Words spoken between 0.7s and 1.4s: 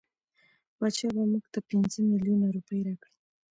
بادشاه به